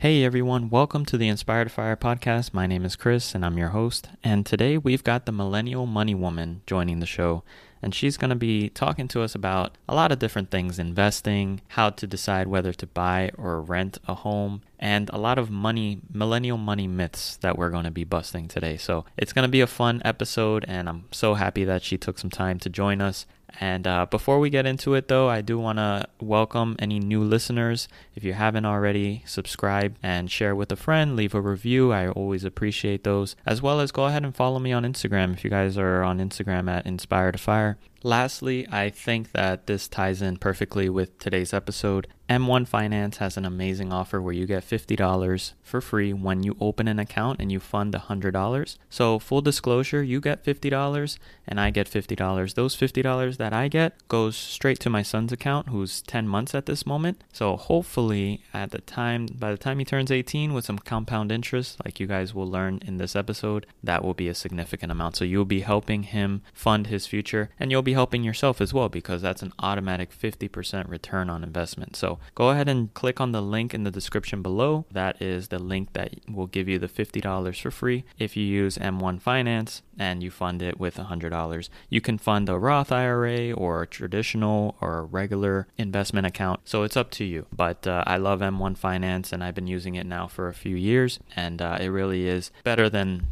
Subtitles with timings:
[0.00, 2.54] Hey everyone, welcome to the Inspired Fire podcast.
[2.54, 4.08] My name is Chris and I'm your host.
[4.22, 7.42] And today we've got the Millennial Money Woman joining the show.
[7.82, 11.62] And she's going to be talking to us about a lot of different things investing,
[11.66, 16.00] how to decide whether to buy or rent a home, and a lot of money,
[16.12, 18.76] millennial money myths that we're going to be busting today.
[18.76, 22.20] So it's going to be a fun episode, and I'm so happy that she took
[22.20, 23.26] some time to join us.
[23.60, 27.22] And uh, before we get into it, though, I do want to welcome any new
[27.22, 27.88] listeners.
[28.14, 31.92] If you haven't already, subscribe and share with a friend, leave a review.
[31.92, 33.36] I always appreciate those.
[33.46, 36.18] As well as go ahead and follow me on Instagram if you guys are on
[36.18, 37.78] Instagram at Inspired to Fire.
[38.02, 42.06] Lastly, I think that this ties in perfectly with today's episode.
[42.28, 46.86] M1 Finance has an amazing offer where you get $50 for free when you open
[46.86, 48.76] an account and you fund $100.
[48.90, 52.54] So, full disclosure, you get $50 and I get $50.
[52.54, 56.66] Those $50 that I get goes straight to my son's account who's 10 months at
[56.66, 57.24] this moment.
[57.32, 61.78] So, hopefully, at the time by the time he turns 18 with some compound interest
[61.82, 65.16] like you guys will learn in this episode, that will be a significant amount.
[65.16, 68.90] So, you'll be helping him fund his future and you'll be helping yourself as well
[68.90, 71.96] because that's an automatic 50% return on investment.
[71.96, 74.84] So go ahead and click on the link in the description below.
[74.92, 78.76] That is the link that will give you the $50 for free if you use
[78.76, 81.68] M1 Finance and you fund it with $100.
[81.88, 86.60] You can fund a Roth IRA or a traditional or a regular investment account.
[86.64, 87.46] So it's up to you.
[87.50, 90.76] But uh, I love M1 Finance and I've been using it now for a few
[90.76, 93.28] years and uh, it really is better than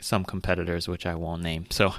[0.00, 1.66] some competitors, which I won't name.
[1.70, 1.94] So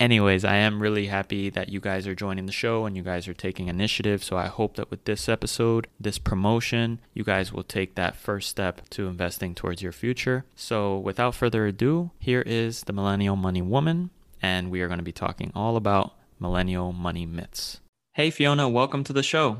[0.00, 3.28] anyways, I am really happy that you guys are joining the show and you guys
[3.28, 4.24] are taking initiative.
[4.24, 8.48] So I hope that with this episode, this promotion, you guys will take that first
[8.48, 10.46] step to investing towards your future.
[10.56, 14.10] So without further ado, here is the Millennial Money Woman,
[14.42, 17.80] and we are going to be talking all about millennial money myths.
[18.14, 19.58] Hey, Fiona, welcome to the show.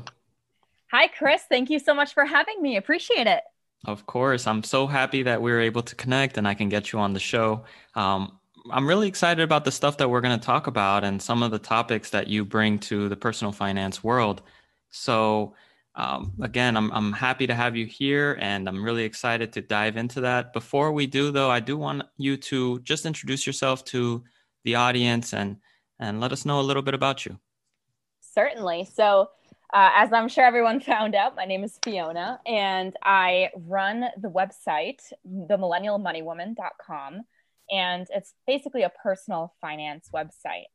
[0.91, 1.43] Hi, Chris.
[1.47, 2.75] Thank you so much for having me.
[2.75, 3.43] Appreciate it.
[3.85, 4.45] Of course.
[4.45, 7.13] I'm so happy that we were able to connect and I can get you on
[7.13, 7.63] the show.
[7.95, 8.37] Um,
[8.69, 11.51] I'm really excited about the stuff that we're going to talk about and some of
[11.51, 14.41] the topics that you bring to the personal finance world.
[14.89, 15.55] So,
[15.95, 19.97] um, again, I'm, I'm happy to have you here and I'm really excited to dive
[19.97, 20.53] into that.
[20.53, 24.23] Before we do, though, I do want you to just introduce yourself to
[24.63, 25.57] the audience and,
[25.99, 27.39] and let us know a little bit about you.
[28.19, 28.89] Certainly.
[28.93, 29.29] So,
[29.73, 34.29] uh, as I'm sure everyone found out, my name is Fiona and I run the
[34.29, 37.23] website, themillennialmoneywoman.com
[37.71, 40.65] and it's basically a personal finance website.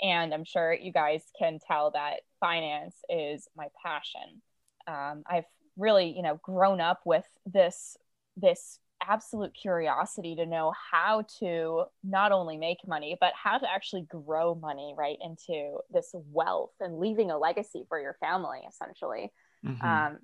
[0.00, 4.42] And I'm sure you guys can tell that finance is my passion.
[4.86, 5.44] Um, I've
[5.76, 7.96] really, you know, grown up with this
[8.36, 14.02] this absolute curiosity to know how to not only make money but how to actually
[14.02, 19.32] grow money right into this wealth and leaving a legacy for your family essentially
[19.66, 19.84] mm-hmm.
[19.84, 20.18] um,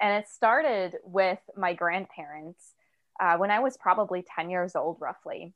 [0.00, 2.72] and it started with my grandparents
[3.20, 5.54] uh, when i was probably 10 years old roughly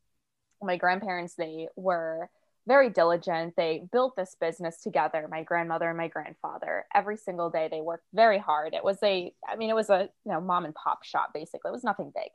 [0.63, 2.29] my grandparents they were
[2.69, 3.55] very diligent.
[3.57, 6.85] They built this business together my grandmother and my grandfather.
[6.95, 8.75] Every single day they worked very hard.
[8.75, 11.71] It was a i mean it was a you know mom and pop shop basically.
[11.71, 12.31] It was nothing big.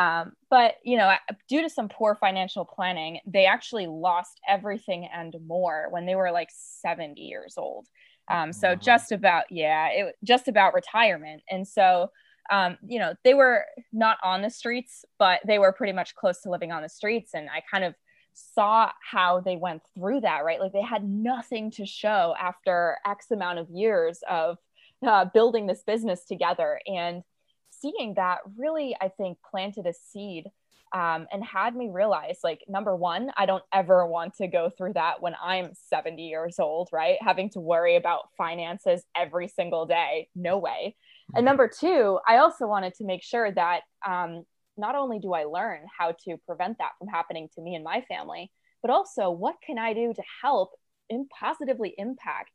[0.00, 1.12] Um, but you know
[1.48, 6.30] due to some poor financial planning they actually lost everything and more when they were
[6.30, 6.48] like
[6.80, 7.86] 70 years old.
[8.30, 11.42] Um, so just about yeah it just about retirement.
[11.50, 12.10] And so
[12.50, 16.40] um, you know, they were not on the streets, but they were pretty much close
[16.42, 17.32] to living on the streets.
[17.34, 17.94] And I kind of
[18.34, 20.60] saw how they went through that, right?
[20.60, 24.58] Like they had nothing to show after X amount of years of
[25.06, 26.80] uh, building this business together.
[26.86, 27.22] And
[27.70, 30.46] seeing that really, I think, planted a seed
[30.94, 34.92] um, and had me realize like number one i don't ever want to go through
[34.92, 40.28] that when i'm 70 years old right having to worry about finances every single day
[40.34, 40.94] no way
[41.28, 41.44] and mm-hmm.
[41.46, 44.44] number two i also wanted to make sure that um,
[44.76, 48.02] not only do i learn how to prevent that from happening to me and my
[48.08, 48.50] family
[48.82, 50.70] but also what can i do to help
[51.10, 52.50] and positively impact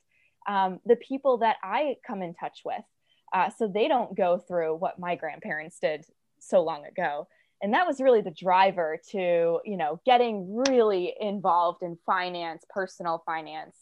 [0.48, 2.83] um, the people that i come in touch with
[3.31, 6.04] uh, so they don't go through what my grandparents did
[6.39, 7.27] so long ago
[7.62, 13.21] and that was really the driver to you know getting really involved in finance personal
[13.25, 13.75] finance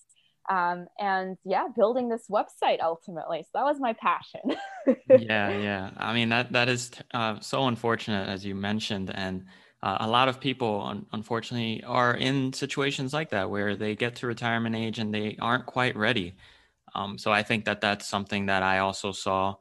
[0.50, 4.42] um, and yeah building this website ultimately so that was my passion
[5.10, 9.46] yeah yeah i mean that that is uh, so unfortunate as you mentioned and
[9.84, 14.16] uh, a lot of people un- unfortunately are in situations like that where they get
[14.16, 16.36] to retirement age and they aren't quite ready
[16.96, 19.56] um, so i think that that's something that i also saw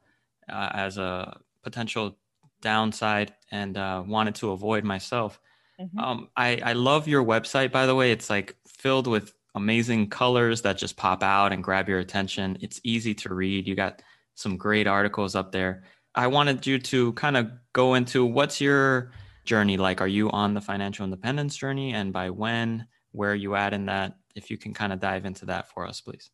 [0.49, 2.17] uh, as a potential
[2.61, 5.41] downside and uh, wanted to avoid myself.
[5.81, 5.99] Mm-hmm.
[5.99, 8.12] Um, I, I love your website, by the way.
[8.12, 12.58] It's like filled with amazing colors that just pop out and grab your attention.
[12.61, 13.67] It's easy to read.
[13.67, 14.03] You got
[14.35, 15.82] some great articles up there.
[16.14, 19.11] I wanted you to kind of go into what's your
[19.44, 20.00] journey like?
[20.00, 21.94] Are you on the financial independence journey?
[21.94, 22.87] And by when?
[23.12, 24.17] Where are you at in that?
[24.35, 26.31] If you can kind of dive into that for us, please.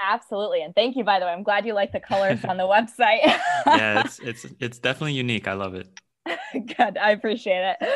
[0.00, 0.62] Absolutely.
[0.62, 1.32] And thank you, by the way.
[1.32, 3.24] I'm glad you like the colors on the website.
[3.66, 5.48] yeah, it's it's it's definitely unique.
[5.48, 5.88] I love it.
[6.52, 6.98] Good.
[6.98, 7.88] I appreciate it.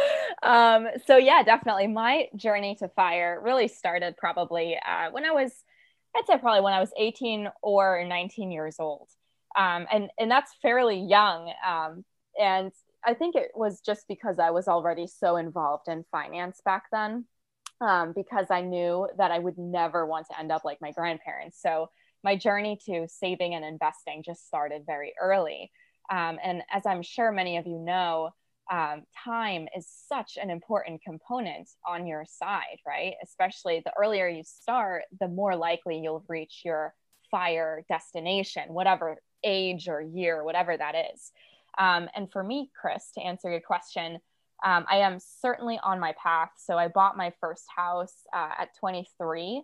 [0.43, 1.87] Um, so yeah, definitely.
[1.87, 5.53] My journey to fire really started probably uh, when I was,
[6.17, 9.09] I'd say probably when I was 18 or 19 years old.
[9.57, 11.53] Um, and and that's fairly young.
[11.67, 12.05] Um,
[12.41, 12.73] and
[13.05, 17.25] I think it was just because I was already so involved in finance back then
[17.81, 21.61] um, because I knew that I would never want to end up like my grandparents.
[21.61, 21.91] So
[22.23, 25.71] my journey to saving and investing just started very early.
[26.11, 28.31] Um, and as I'm sure many of you know,
[28.71, 33.15] um, time is such an important component on your side, right?
[33.23, 36.95] Especially the earlier you start, the more likely you'll reach your
[37.31, 41.33] fire destination, whatever age or year, whatever that is.
[41.79, 44.19] Um, and for me, Chris, to answer your question,
[44.65, 46.51] um, I am certainly on my path.
[46.59, 49.63] So I bought my first house uh, at 23.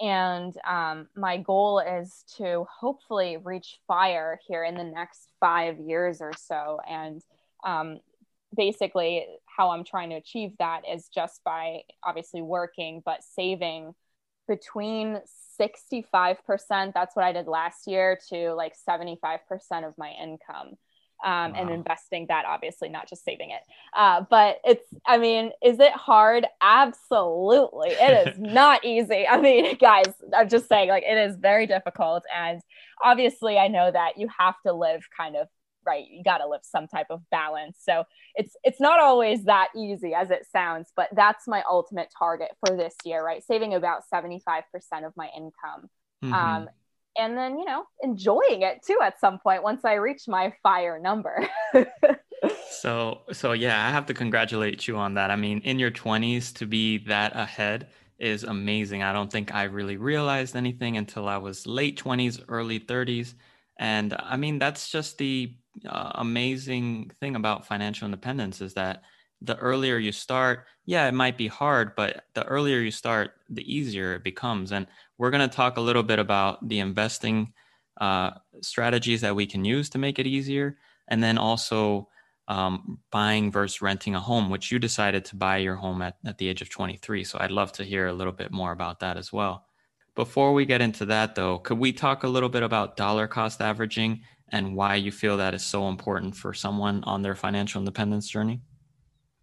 [0.00, 6.20] And um, my goal is to hopefully reach fire here in the next five years
[6.20, 6.80] or so.
[6.88, 7.22] And
[7.64, 8.00] um,
[8.56, 13.94] basically, how I'm trying to achieve that is just by obviously working, but saving
[14.46, 15.20] between
[15.60, 16.36] 65%,
[16.92, 19.38] that's what I did last year, to like 75%
[19.86, 20.74] of my income
[21.24, 21.56] um, wow.
[21.56, 23.62] and investing that obviously not just saving it.
[23.96, 26.46] Uh, but it's i mean is it hard?
[26.60, 27.90] Absolutely.
[27.90, 29.26] It is not easy.
[29.26, 32.24] I mean guys i'm just saying like it is very difficult.
[32.34, 32.60] And
[33.02, 35.48] obviously i know that you have to live kind of
[35.86, 37.78] right you got to live some type of balance.
[37.82, 38.04] So
[38.34, 42.76] it's it's not always that easy as it sounds but that's my ultimate target for
[42.76, 43.42] this year right?
[43.42, 44.36] Saving about 75%
[45.06, 45.88] of my income.
[46.22, 46.32] Mm-hmm.
[46.32, 46.68] um,
[47.16, 50.98] and then you know enjoying it too at some point once i reach my fire
[50.98, 51.46] number.
[52.68, 55.30] So so yeah i have to congratulate you on that.
[55.30, 57.88] I mean in your 20s to be that ahead
[58.18, 59.02] is amazing.
[59.02, 63.34] I don't think i really realized anything until i was late 20s early 30s
[63.78, 65.54] and i mean that's just the
[65.88, 69.02] uh, amazing thing about financial independence is that
[69.40, 73.62] the earlier you start, yeah, it might be hard, but the earlier you start, the
[73.72, 74.72] easier it becomes.
[74.72, 74.86] And
[75.18, 77.52] we're going to talk a little bit about the investing
[78.00, 80.78] uh, strategies that we can use to make it easier.
[81.08, 82.08] And then also
[82.48, 86.38] um, buying versus renting a home, which you decided to buy your home at, at
[86.38, 87.24] the age of 23.
[87.24, 89.66] So I'd love to hear a little bit more about that as well.
[90.14, 93.60] Before we get into that, though, could we talk a little bit about dollar cost
[93.60, 98.28] averaging and why you feel that is so important for someone on their financial independence
[98.28, 98.60] journey?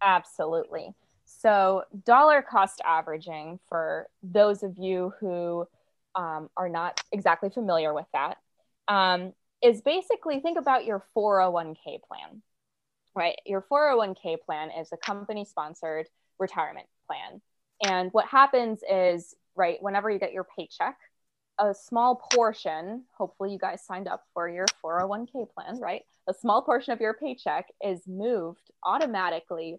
[0.02, 0.94] Absolutely.
[1.24, 5.66] So, dollar cost averaging, for those of you who
[6.14, 8.36] um, are not exactly familiar with that,
[8.88, 9.32] um,
[9.62, 12.42] is basically think about your 401k plan,
[13.14, 13.36] right?
[13.46, 17.40] Your 401k plan is a company sponsored retirement plan.
[17.84, 20.96] And what happens is, right, whenever you get your paycheck,
[21.58, 26.02] a small portion, hopefully you guys signed up for your 401k plan, right?
[26.28, 29.78] A small portion of your paycheck is moved automatically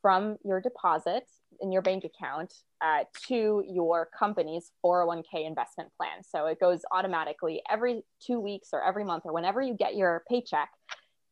[0.00, 1.24] from your deposit
[1.60, 6.24] in your bank account uh, to your company's 401k investment plan.
[6.28, 10.24] So it goes automatically every two weeks or every month or whenever you get your
[10.28, 10.70] paycheck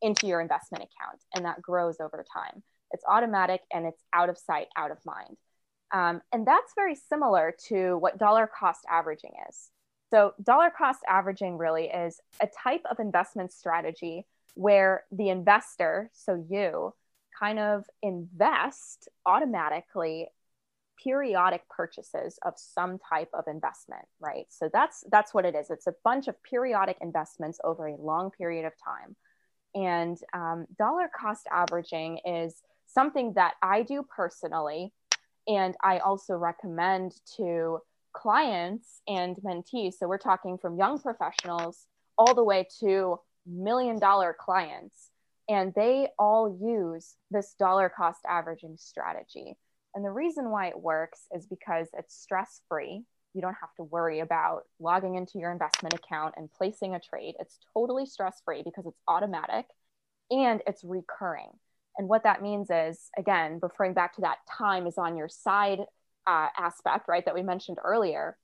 [0.01, 1.21] into your investment account.
[1.35, 2.63] And that grows over time.
[2.91, 5.37] It's automatic and it's out of sight, out of mind.
[5.93, 9.69] Um, and that's very similar to what dollar cost averaging is.
[10.11, 14.25] So, dollar cost averaging really is a type of investment strategy
[14.55, 16.93] where the investor, so you,
[17.39, 20.27] kind of invest automatically
[21.01, 24.45] periodic purchases of some type of investment right?
[24.49, 25.71] So that's that's what it is.
[25.71, 29.15] It's a bunch of periodic investments over a long period of time.
[29.73, 32.61] And um, dollar cost averaging is
[32.93, 34.91] something that i do personally
[35.47, 37.79] and i also recommend to
[38.13, 41.85] clients and mentees so we're talking from young professionals
[42.17, 45.09] all the way to million dollar clients
[45.49, 49.57] and they all use this dollar cost averaging strategy
[49.93, 53.03] and the reason why it works is because it's stress free.
[53.33, 57.35] You don't have to worry about logging into your investment account and placing a trade.
[57.39, 59.65] It's totally stress free because it's automatic
[60.29, 61.49] and it's recurring.
[61.97, 65.79] And what that means is, again, referring back to that time is on your side
[66.27, 68.37] uh, aspect, right, that we mentioned earlier,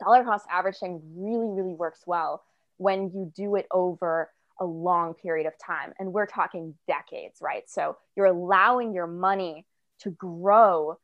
[0.00, 2.42] dollar cost averaging really, really works well
[2.76, 4.30] when you do it over
[4.60, 5.92] a long period of time.
[5.98, 7.68] And we're talking decades, right?
[7.68, 9.66] So you're allowing your money
[10.00, 10.98] to grow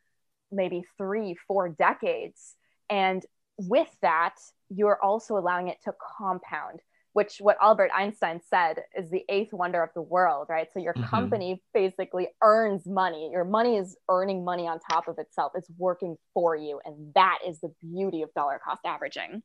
[0.52, 2.54] maybe three, four decades.
[2.88, 3.24] And
[3.56, 4.36] with that,
[4.68, 6.80] you're also allowing it to compound,
[7.12, 10.68] which what Albert Einstein said is the eighth wonder of the world, right?
[10.72, 11.08] So your mm-hmm.
[11.08, 13.30] company basically earns money.
[13.32, 15.52] Your money is earning money on top of itself.
[15.54, 16.80] It's working for you.
[16.84, 19.42] And that is the beauty of dollar cost averaging.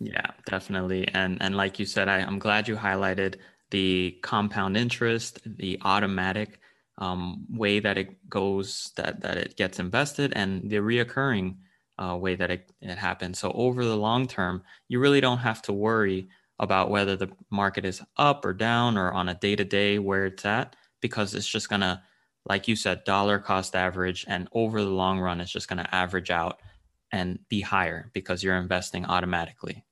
[0.00, 1.06] Yeah, definitely.
[1.08, 3.36] And and like you said, I, I'm glad you highlighted
[3.70, 6.58] the compound interest, the automatic
[6.98, 11.56] um, way that it goes, that that it gets invested, and the reoccurring
[11.98, 13.38] uh, way that it, it happens.
[13.38, 17.84] So over the long term, you really don't have to worry about whether the market
[17.84, 21.48] is up or down or on a day to day where it's at, because it's
[21.48, 22.02] just gonna,
[22.46, 26.30] like you said, dollar cost average, and over the long run, it's just gonna average
[26.30, 26.60] out
[27.12, 29.84] and be higher because you're investing automatically.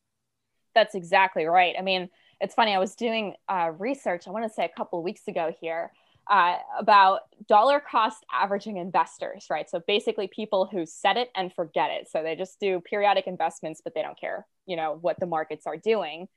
[0.74, 1.74] That's exactly right.
[1.78, 2.08] I mean,
[2.40, 2.74] it's funny.
[2.74, 4.26] I was doing uh, research.
[4.26, 5.92] I want to say a couple of weeks ago here
[6.28, 9.68] uh, about dollar cost averaging investors, right?
[9.70, 12.08] So basically, people who set it and forget it.
[12.10, 15.66] So they just do periodic investments, but they don't care, you know, what the markets
[15.66, 16.28] are doing.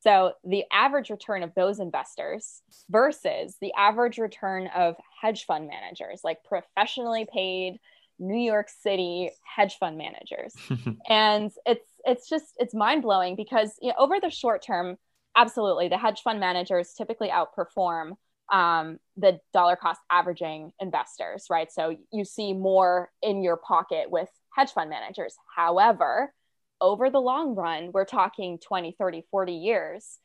[0.00, 6.20] So the average return of those investors versus the average return of hedge fund managers,
[6.22, 7.78] like professionally paid
[8.18, 10.54] New York City hedge fund managers.
[11.08, 14.96] and it's it's just it's mind blowing because you know, over the short term,
[15.36, 18.12] absolutely, the hedge fund managers typically outperform
[18.52, 21.70] um, the dollar cost averaging investors, right?
[21.70, 25.36] So you see more in your pocket with hedge fund managers.
[25.54, 26.32] However,
[26.80, 30.18] over the long run, we're talking 20, 30, 40 years,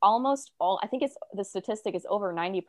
[0.00, 2.62] almost all, I think it's the statistic is over 90%.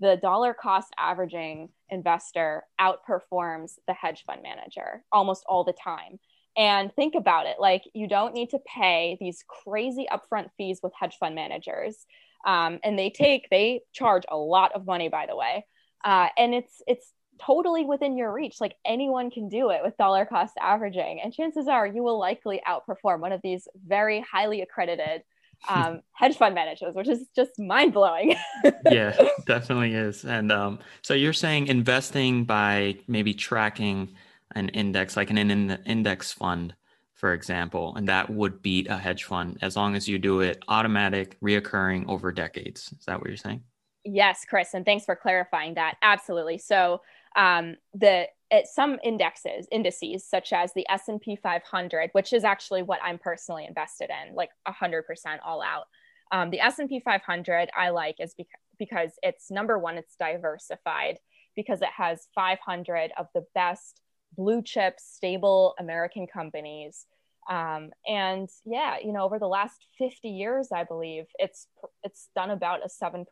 [0.00, 6.18] The dollar cost averaging investor outperforms the hedge fund manager almost all the time.
[6.56, 10.92] And think about it like, you don't need to pay these crazy upfront fees with
[10.98, 12.06] hedge fund managers
[12.44, 15.64] um, and they take they charge a lot of money by the way
[16.04, 20.24] uh, and it's it's totally within your reach like anyone can do it with dollar
[20.24, 25.22] cost averaging and chances are you will likely outperform one of these very highly accredited
[25.68, 28.34] um, hedge fund managers which is just mind-blowing
[28.90, 34.08] yeah definitely is and um, so you're saying investing by maybe tracking
[34.56, 36.74] an index like an in- index fund
[37.22, 40.60] for example, and that would beat a hedge fund as long as you do it
[40.66, 42.92] automatic, reoccurring over decades.
[42.98, 43.62] Is that what you're saying?
[44.04, 45.98] Yes, Chris, and thanks for clarifying that.
[46.02, 46.58] Absolutely.
[46.58, 47.00] So
[47.36, 53.00] um, the at some indexes indices such as the S&P 500 which is actually what
[53.02, 55.02] I'm personally invested in like 100%
[55.44, 55.84] all out.
[56.30, 61.18] Um, the S&P 500 I like is because, because it's number one it's diversified
[61.56, 64.00] because it has 500 of the best
[64.36, 67.06] blue chip stable American companies.
[67.50, 71.66] Um, and yeah you know over the last 50 years i believe it's
[72.04, 73.26] it's done about a 7%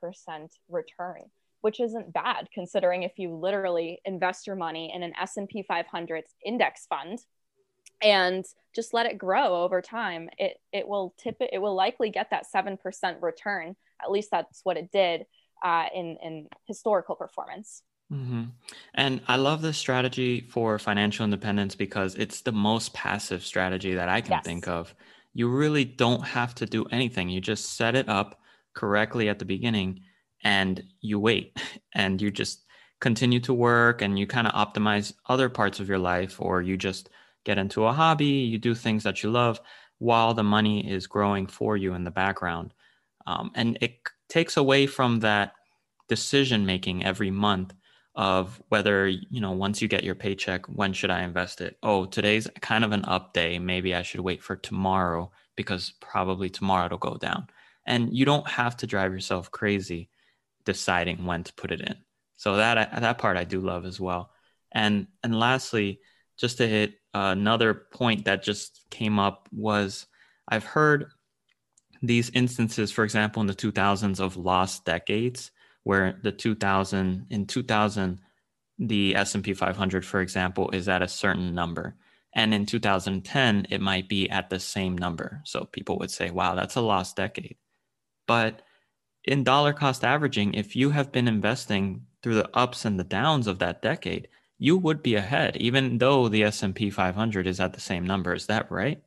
[0.69, 1.23] return
[1.61, 6.87] which isn't bad considering if you literally invest your money in an s&p 500 index
[6.87, 7.19] fund
[8.03, 12.11] and just let it grow over time it it will tip it it will likely
[12.11, 12.79] get that 7%
[13.21, 15.27] return at least that's what it did
[15.63, 18.45] uh, in in historical performance Mm-hmm.
[18.95, 24.09] And I love this strategy for financial independence because it's the most passive strategy that
[24.09, 24.45] I can yes.
[24.45, 24.95] think of.
[25.33, 27.29] You really don't have to do anything.
[27.29, 28.41] You just set it up
[28.75, 30.01] correctly at the beginning
[30.45, 31.59] and you wait
[31.95, 32.65] and you just
[33.01, 36.77] continue to work and you kind of optimize other parts of your life or you
[36.77, 37.09] just
[37.45, 39.61] get into a hobby, you do things that you love
[39.99, 42.75] while the money is growing for you in the background.
[43.27, 45.53] Um, and it takes away from that
[46.09, 47.75] decision making every month
[48.17, 51.79] of whether you know once you get your paycheck when should i invest it?
[51.83, 53.59] Oh today's kind of an up day.
[53.59, 57.47] Maybe i should wait for tomorrow because probably tomorrow it'll go down.
[57.87, 60.11] And you don't have to drive yourself crazy
[60.73, 61.97] deciding when to put it in
[62.37, 64.31] So that that part I do love as well.
[64.73, 66.01] And and lastly,
[66.39, 70.07] just to hit uh, another point that just came up was
[70.49, 71.11] I've heard
[72.03, 75.51] these instances, for example, in the 2000s of lost decades,
[75.83, 78.21] where the 2000 in 2000
[78.81, 81.97] the S&P 500, for example, is at a certain number.
[82.33, 85.43] And in 2010, it might be at the same number.
[85.45, 87.57] So people would say, wow, that's a lost decade.
[88.27, 88.63] But
[89.25, 93.47] in dollar cost averaging, if you have been investing through the ups and the downs
[93.47, 97.81] of that decade, you would be ahead, even though the S&P 500 is at the
[97.81, 98.35] same number.
[98.35, 99.03] Is that right?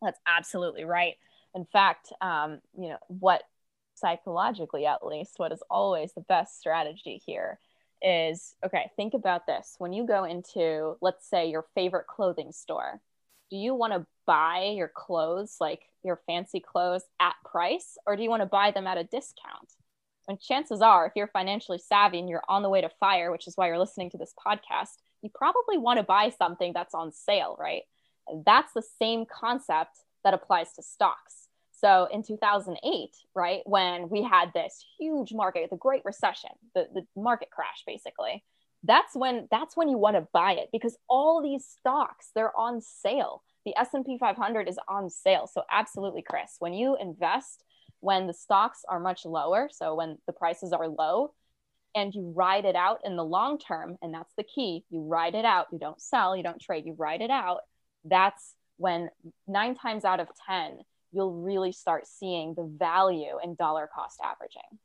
[0.00, 1.14] That's absolutely right.
[1.54, 3.42] In fact, um, you know what
[3.96, 7.58] psychologically, at least, what is always the best strategy here
[8.02, 8.90] is okay.
[8.96, 13.00] Think about this: when you go into, let's say, your favorite clothing store,
[13.50, 18.22] do you want to buy your clothes, like your fancy clothes, at price, or do
[18.22, 19.74] you want to buy them at a discount?
[20.28, 23.48] And chances are, if you're financially savvy and you're on the way to fire, which
[23.48, 27.12] is why you're listening to this podcast, you probably want to buy something that's on
[27.12, 27.82] sale, right?
[28.46, 31.48] That's the same concept that applies to stocks.
[31.72, 37.06] So in 2008, right, when we had this huge market, the Great Recession, the, the
[37.16, 38.44] market crash, basically,
[38.84, 42.80] that's when that's when you want to buy it because all these stocks they're on
[42.80, 43.42] sale.
[43.66, 45.46] The S&P 500 is on sale.
[45.46, 47.62] So absolutely, Chris, when you invest
[48.00, 51.32] when the stocks are much lower, so when the prices are low,
[51.94, 54.84] and you ride it out in the long term, and that's the key.
[54.90, 55.66] You ride it out.
[55.72, 57.60] You don't sell, you don't trade, you ride it out.
[58.04, 59.10] That's when
[59.46, 60.78] nine times out of 10,
[61.12, 64.78] you'll really start seeing the value in dollar cost averaging.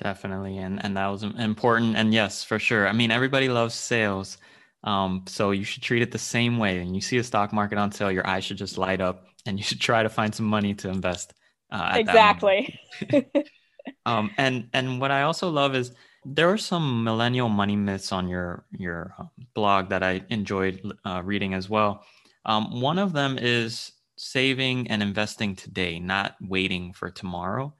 [0.00, 0.58] Definitely.
[0.58, 1.96] And, and that was important.
[1.96, 2.86] And yes, for sure.
[2.86, 4.38] I mean, everybody loves sales.
[4.84, 6.78] Um, so you should treat it the same way.
[6.78, 9.58] And you see a stock market on sale, your eyes should just light up and
[9.58, 11.34] you should try to find some money to invest.
[11.70, 12.78] Uh, exactly.
[14.06, 15.92] um, and, and what I also love is
[16.24, 21.22] there are some millennial money myths on your, your um, blog that I enjoyed uh,
[21.24, 22.04] reading as well.
[22.44, 27.74] Um, one of them is saving and investing today, not waiting for tomorrow.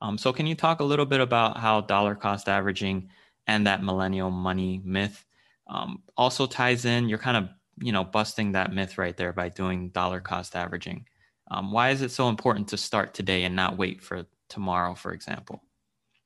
[0.00, 3.10] Um, so, can you talk a little bit about how dollar cost averaging
[3.46, 5.24] and that millennial money myth
[5.66, 7.08] um, also ties in?
[7.08, 7.48] You're kind of
[7.80, 11.06] you know busting that myth right there by doing dollar cost averaging.
[11.50, 15.12] Um, why is it so important to start today and not wait for tomorrow, for
[15.12, 15.62] example?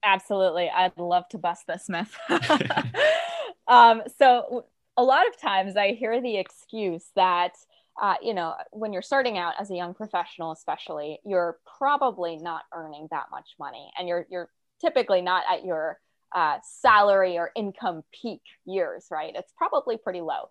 [0.04, 2.16] Absolutely, I'd love to bust this myth.
[3.68, 7.56] um, so, a lot of times I hear the excuse that
[8.00, 12.62] uh, you know, when you're starting out as a young professional, especially, you're probably not
[12.74, 14.48] earning that much money, and you're you're
[14.80, 15.98] typically not at your
[16.34, 19.34] uh, salary or income peak years, right?
[19.36, 20.48] It's probably pretty low.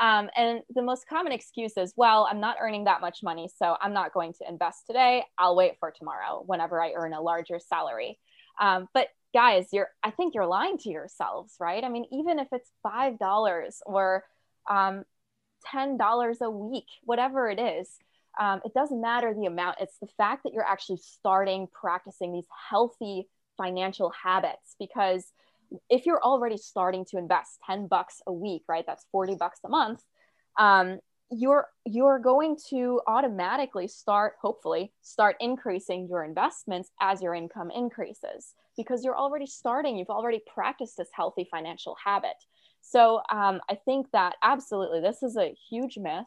[0.00, 3.76] Um, and the most common excuse is, well, I'm not earning that much money, so
[3.80, 5.24] I'm not going to invest today.
[5.38, 8.18] I'll wait for tomorrow whenever I earn a larger salary.
[8.60, 11.82] Um, but guys, you're I think you're lying to yourselves, right?
[11.82, 14.24] I mean, even if it's five dollars or
[14.68, 15.04] um,
[15.72, 17.98] $10 a week, whatever it is.
[18.38, 19.78] Um, it doesn't matter the amount.
[19.80, 25.30] It's the fact that you're actually starting practicing these healthy financial habits because
[25.88, 28.84] if you're already starting to invest 10 bucks a week, right?
[28.86, 30.02] That's 40 bucks a month.
[30.58, 30.98] Um,
[31.30, 38.54] you're you're going to automatically start hopefully start increasing your investments as your income increases
[38.76, 42.36] because you're already starting you've already practiced this healthy financial habit
[42.86, 46.26] so um, I think that absolutely this is a huge myth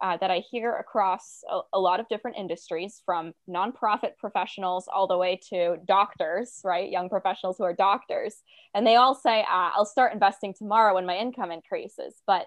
[0.00, 5.06] uh, that I hear across a, a, lot of different industries from nonprofit professionals all
[5.06, 6.90] the way to doctors, right?
[6.90, 8.36] Young professionals who are doctors.
[8.74, 12.14] And they all say, uh, I'll start investing tomorrow when my income increases.
[12.26, 12.46] But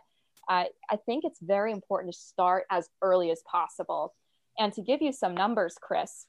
[0.50, 4.16] uh, I think it's very important to start as early as possible.
[4.58, 6.26] And to give you some numbers, Chris,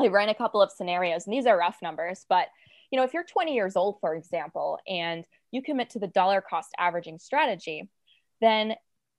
[0.00, 2.48] I ran a couple of scenarios, and these are rough numbers, but
[2.94, 6.40] you know, if you're 20 years old, for example, and you commit to the dollar
[6.40, 7.90] cost averaging strategy,
[8.40, 8.76] then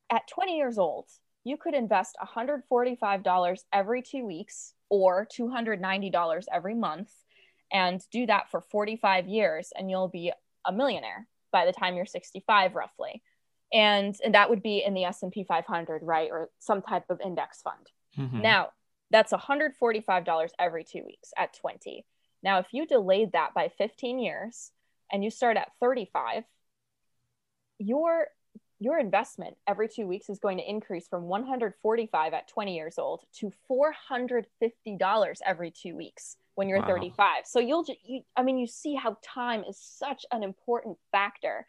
[0.10, 1.10] at 20 years old,
[1.44, 7.12] you could invest $145 every two weeks or $290 every month
[7.70, 10.32] and do that for 45 years and you'll be
[10.64, 13.22] a millionaire by the time you're 65 roughly.
[13.74, 17.62] And and that would be in the s&p 500 right or some type of index
[17.62, 17.92] fund.
[18.18, 18.40] Mm-hmm.
[18.42, 18.70] now
[19.12, 22.06] that's $145 every two weeks at 20
[22.46, 24.72] now, if you delayed that by 15 years
[25.12, 26.44] and you start at 35,
[27.80, 28.28] your
[28.80, 33.22] your investment every two weeks is going to increase from 145 at 20 years old
[33.34, 36.88] to $450 every two weeks when you're wow.
[36.88, 40.98] 35 so you'll just you, i mean you see how time is such an important
[41.12, 41.66] factor.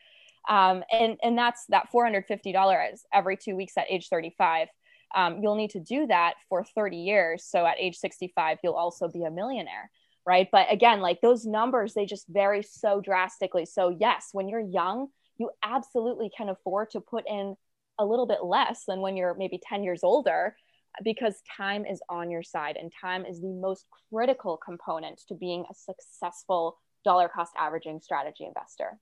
[0.49, 4.69] Um, and and that's that $450 every two weeks at age 35
[5.15, 7.45] um, you'll need to do that for 30 years.
[7.45, 9.91] So at age 65 you'll also be a millionaire
[10.27, 10.49] right?
[10.51, 13.65] But again, like those numbers, they just vary so drastically.
[13.65, 15.09] So, yes, when you're young,
[15.39, 17.57] you absolutely can afford to put in
[17.99, 20.57] a little bit less than when you're maybe 10 years older
[21.05, 25.65] because time is on your side and time is the most critical component to being
[25.71, 28.99] a successful dollar cost averaging strategy investor.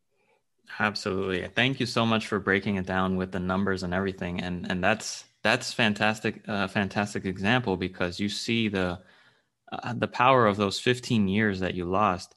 [0.79, 1.47] Absolutely.
[1.55, 4.41] Thank you so much for breaking it down with the numbers and everything.
[4.41, 8.99] And and that's that's fantastic, uh, fantastic example because you see the
[9.83, 12.35] uh, the power of those 15 years that you lost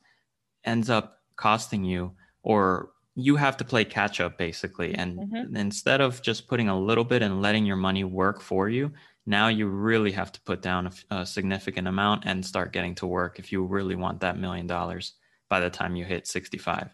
[0.63, 4.93] ends up costing you or you have to play catch up basically.
[4.93, 5.55] And mm-hmm.
[5.55, 8.91] instead of just putting a little bit and letting your money work for you
[9.29, 13.05] now you really have to put down a, a significant amount and start getting to
[13.05, 15.15] work if you really want that million dollars
[15.49, 16.89] by the time you hit 65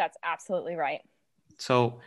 [0.00, 1.02] that's absolutely right.
[1.58, 2.00] So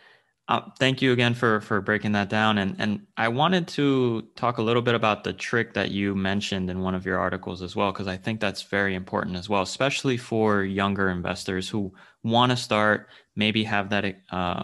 [0.50, 2.58] uh, thank you again for for breaking that down.
[2.58, 6.70] And and I wanted to talk a little bit about the trick that you mentioned
[6.70, 9.62] in one of your articles as well, because I think that's very important as well,
[9.62, 14.64] especially for younger investors who want to start, maybe have that uh,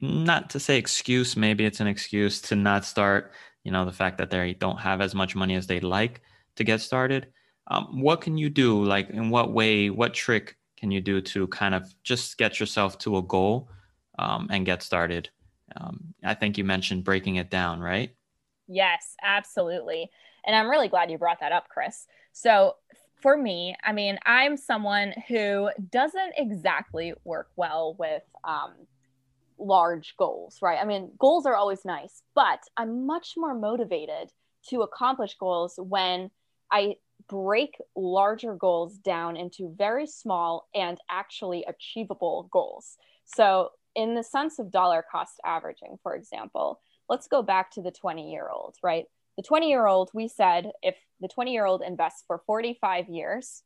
[0.00, 3.32] not to say excuse, maybe it's an excuse to not start.
[3.64, 6.20] You know, the fact that they don't have as much money as they'd like
[6.56, 7.28] to get started.
[7.68, 8.84] Um, what can you do?
[8.84, 9.88] Like, in what way?
[9.88, 13.70] What trick can you do to kind of just get yourself to a goal?
[14.18, 15.30] Um, and get started.
[15.76, 18.14] Um, I think you mentioned breaking it down, right?
[18.68, 20.10] Yes, absolutely.
[20.44, 22.06] And I'm really glad you brought that up, Chris.
[22.32, 22.76] So,
[23.20, 28.72] for me, I mean, I'm someone who doesn't exactly work well with um,
[29.58, 30.78] large goals, right?
[30.80, 34.32] I mean, goals are always nice, but I'm much more motivated
[34.70, 36.30] to accomplish goals when
[36.72, 36.96] I
[37.28, 42.96] break larger goals down into very small and actually achievable goals.
[43.24, 47.90] So, in the sense of dollar cost averaging, for example, let's go back to the
[47.90, 49.06] 20 year old, right?
[49.36, 53.62] The 20 year old, we said if the 20 year old invests for 45 years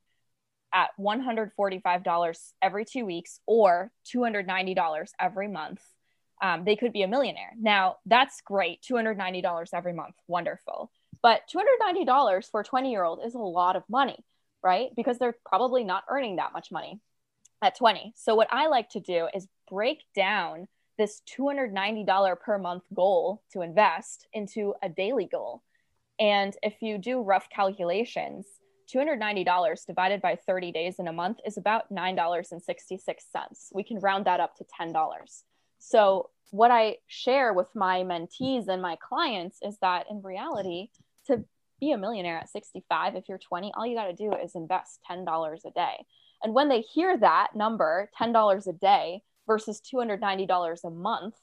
[0.72, 5.80] at $145 every two weeks or $290 every month,
[6.42, 7.52] um, they could be a millionaire.
[7.58, 8.82] Now, that's great.
[8.82, 10.90] $290 every month, wonderful.
[11.22, 14.18] But $290 for a 20 year old is a lot of money,
[14.62, 14.90] right?
[14.94, 17.00] Because they're probably not earning that much money
[17.62, 18.12] at 20.
[18.16, 23.62] So, what I like to do is break down this $290 per month goal to
[23.62, 25.62] invest into a daily goal.
[26.18, 28.46] And if you do rough calculations,
[28.94, 33.08] $290 divided by 30 days in a month is about $9.66.
[33.74, 35.42] We can round that up to $10.
[35.78, 40.88] So, what I share with my mentees and my clients is that in reality,
[41.26, 41.44] to
[41.80, 45.00] be a millionaire at 65, if you're 20, all you got to do is invest
[45.10, 46.06] $10 a day.
[46.42, 51.34] And when they hear that number, $10 a day, versus $290 a month,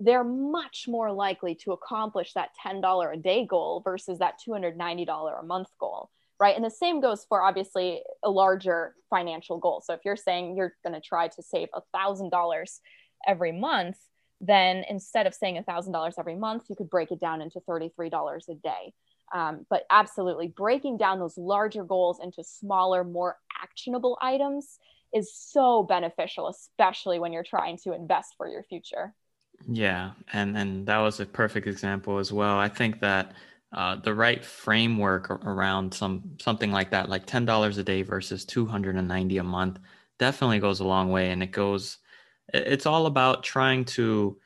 [0.00, 5.42] they're much more likely to accomplish that $10 a day goal versus that $290 a
[5.44, 6.10] month goal.
[6.40, 6.56] Right.
[6.56, 9.80] And the same goes for obviously a larger financial goal.
[9.80, 12.80] So if you're saying you're going to try to save $1,000
[13.28, 13.96] every month,
[14.40, 18.54] then instead of saying $1,000 every month, you could break it down into $33 a
[18.54, 18.92] day.
[19.34, 24.78] Um, but absolutely breaking down those larger goals into smaller, more actionable items
[25.14, 29.14] is so beneficial, especially when you're trying to invest for your future.
[29.68, 32.58] Yeah, and and that was a perfect example as well.
[32.58, 33.32] I think that
[33.72, 38.44] uh, the right framework around some something like that, like ten dollars a day versus
[38.44, 39.78] two hundred and ninety a month,
[40.18, 41.30] definitely goes a long way.
[41.30, 41.98] And it goes,
[42.52, 44.38] it's all about trying to,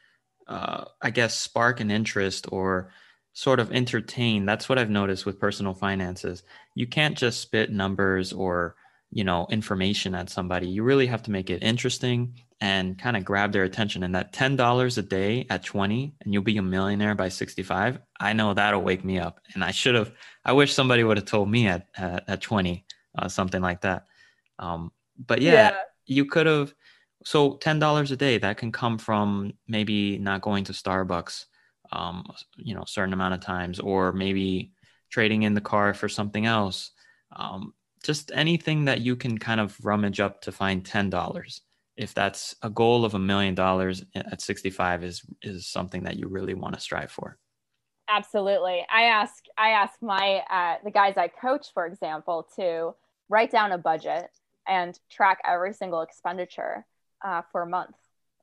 [0.47, 2.93] uh, I guess, spark an interest or
[3.37, 4.47] sort of entertain.
[4.47, 6.43] That's what I've noticed with personal finances.
[6.75, 8.77] You can't just spit numbers or
[9.11, 13.25] you know information at somebody you really have to make it interesting and kind of
[13.25, 17.15] grab their attention and that $10 a day at 20 and you'll be a millionaire
[17.15, 20.11] by 65 i know that'll wake me up and i should have
[20.45, 22.85] i wish somebody would have told me at at, at 20
[23.17, 24.07] uh, something like that
[24.59, 24.91] um,
[25.25, 25.77] but yeah, yeah.
[26.07, 26.75] you could have
[27.25, 31.45] so $10 a day that can come from maybe not going to starbucks
[31.93, 32.25] um,
[32.57, 34.73] you know certain amount of times or maybe
[35.11, 36.91] trading in the car for something else.
[37.35, 41.61] Um, just anything that you can kind of rummage up to find $10
[41.97, 46.29] if that's a goal of a million dollars at 65 is is something that you
[46.29, 47.39] really want to strive for.
[48.09, 48.87] Absolutely.
[48.93, 52.95] I ask i ask my uh, the guys i coach for example to
[53.29, 54.31] write down a budget
[54.69, 56.87] and track every single expenditure
[57.25, 57.97] uh, for a month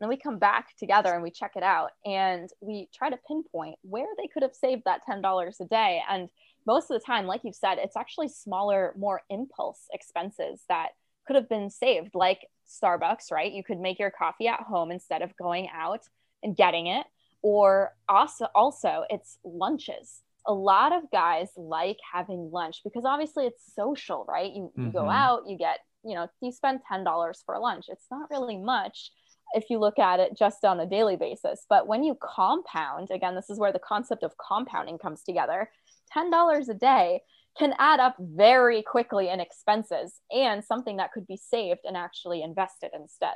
[0.03, 3.77] then we come back together and we check it out and we try to pinpoint
[3.81, 6.29] where they could have saved that $10 a day and
[6.65, 10.89] most of the time, like you've said, it's actually smaller, more impulse expenses that
[11.25, 12.39] could have been saved, like
[12.69, 13.51] Starbucks, right?
[13.51, 16.01] You could make your coffee at home instead of going out
[16.41, 17.05] and getting it.
[17.41, 20.21] Or also, also it's lunches.
[20.45, 24.51] a lot of guys like having lunch because obviously it's social, right?
[24.51, 24.91] You, you mm-hmm.
[24.91, 27.85] go out, you get, you know, you spend $10 for lunch.
[27.89, 29.11] It's not really much
[29.53, 31.65] if you look at it just on a daily basis.
[31.69, 35.69] But when you compound, again, this is where the concept of compounding comes together
[36.15, 37.21] $10 a day
[37.57, 42.41] can add up very quickly in expenses and something that could be saved and actually
[42.41, 43.35] invested instead.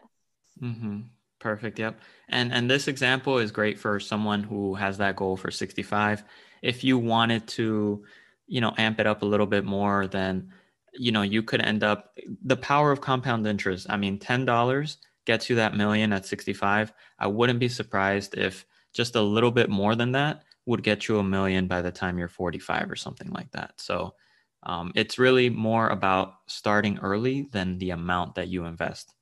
[0.61, 1.01] Mm-hmm.
[1.39, 1.77] Perfect.
[1.77, 1.99] Yep.
[2.29, 6.23] And and this example is great for someone who has that goal for 65.
[6.63, 8.03] If you wanted to,
[8.47, 10.51] you know, amp it up a little bit more, then
[10.93, 13.85] you know you could end up the power of compound interest.
[13.87, 16.91] I mean, ten dollars gets you that million at 65.
[17.19, 21.19] I wouldn't be surprised if just a little bit more than that would get you
[21.19, 23.73] a million by the time you're 45 or something like that.
[23.75, 24.15] So
[24.63, 29.13] um, it's really more about starting early than the amount that you invest.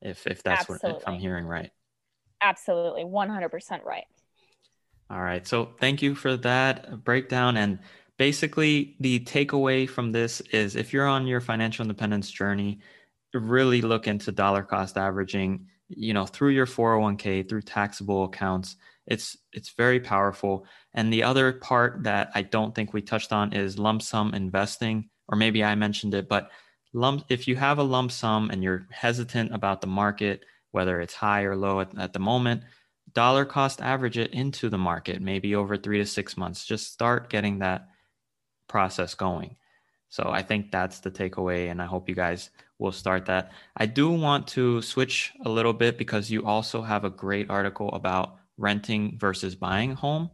[0.00, 0.92] If if that's Absolutely.
[0.92, 1.70] what if I'm hearing right.
[2.40, 4.04] Absolutely, 100% right.
[5.10, 5.46] All right.
[5.46, 7.56] So thank you for that breakdown.
[7.56, 7.80] And
[8.16, 12.78] basically, the takeaway from this is if you're on your financial independence journey,
[13.34, 18.76] really look into dollar cost averaging, you know, through your 401k, through taxable accounts.
[19.06, 20.66] It's it's very powerful.
[20.94, 25.08] And the other part that I don't think we touched on is lump sum investing,
[25.28, 26.50] or maybe I mentioned it, but
[26.92, 31.14] lump if you have a lump sum and you're hesitant about the market, whether it's
[31.14, 32.62] high or low at, at the moment,
[33.12, 36.64] dollar cost average it into the market, maybe over three to six months.
[36.64, 37.88] Just start getting that
[38.68, 39.56] process going.
[40.08, 43.52] So I think that's the takeaway, and I hope you guys will start that.
[43.76, 47.88] I do want to switch a little bit because you also have a great article
[47.90, 50.30] about renting versus buying home.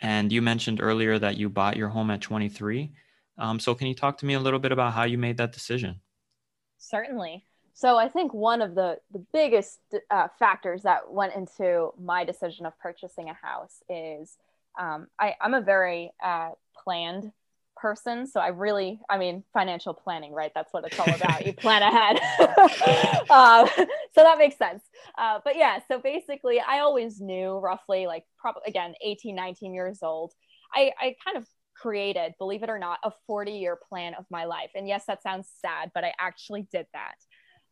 [0.00, 2.92] And you mentioned earlier that you bought your home at 23.
[3.38, 5.52] Um, so can you talk to me a little bit about how you made that
[5.52, 6.00] decision?
[6.78, 7.44] Certainly.
[7.72, 9.78] So I think one of the the biggest
[10.10, 14.36] uh, factors that went into my decision of purchasing a house is
[14.78, 16.50] um, I, I'm a very uh,
[16.82, 17.30] planned
[17.80, 18.26] person.
[18.26, 20.52] So I really, I mean, financial planning, right?
[20.54, 21.46] That's what it's all about.
[21.46, 22.18] you plan ahead.
[23.30, 23.68] um,
[24.14, 24.82] so that makes sense.
[25.16, 30.00] Uh, but yeah, so basically, I always knew roughly, like, probably again, 18, 19 years
[30.02, 30.32] old.
[30.74, 31.46] I, I kind of
[31.80, 34.70] created, believe it or not, a 40 year plan of my life.
[34.74, 37.14] And yes, that sounds sad, but I actually did that.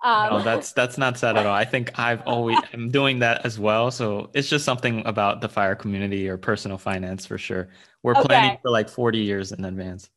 [0.04, 1.54] Um, no, that's that's not sad at all.
[1.54, 3.90] I think I've always I'm doing that as well.
[3.90, 7.68] So it's just something about the fire community or personal finance for sure.
[8.02, 8.22] We're okay.
[8.22, 10.10] planning for like 40 years in advance.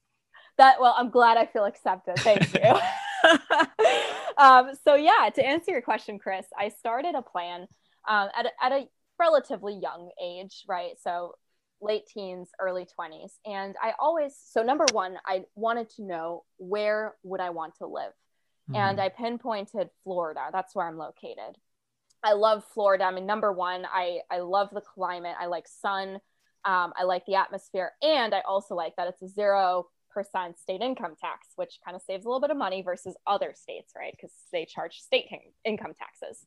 [0.57, 2.17] That well, I'm glad I feel accepted.
[2.17, 2.79] Thank you.
[4.37, 7.67] um, so yeah, to answer your question, Chris, I started a plan
[8.07, 8.87] um, at a, at a
[9.17, 10.91] relatively young age, right?
[11.01, 11.35] So
[11.81, 17.15] late teens, early 20s, and I always so number one, I wanted to know where
[17.23, 18.11] would I want to live
[18.69, 18.75] mm-hmm.
[18.75, 20.49] and I pinpointed Florida.
[20.51, 21.57] That's where I'm located.
[22.23, 23.05] I love Florida.
[23.05, 25.35] I mean, number one, I I love the climate.
[25.39, 26.19] I like sun.
[26.65, 30.81] Um, I like the atmosphere, and I also like that it's a zero percent state
[30.81, 34.11] income tax, which kind of saves a little bit of money versus other states, right?
[34.11, 35.27] Because they charge state
[35.63, 36.45] income taxes.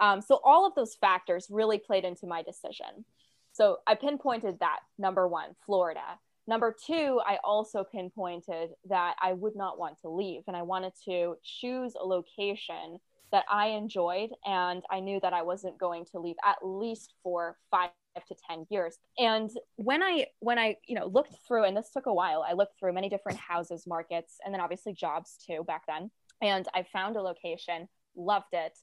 [0.00, 3.04] Um, so all of those factors really played into my decision.
[3.52, 6.18] So I pinpointed that number one, Florida.
[6.46, 10.92] Number two, I also pinpointed that I would not want to leave and I wanted
[11.04, 12.98] to choose a location
[13.30, 17.56] that I enjoyed and I knew that I wasn't going to leave at least for
[17.70, 17.90] five
[18.28, 18.98] to 10 years.
[19.18, 22.52] And when I when I, you know, looked through and this took a while, I
[22.52, 26.10] looked through many different houses markets and then obviously jobs too back then.
[26.42, 28.76] And I found a location, loved it.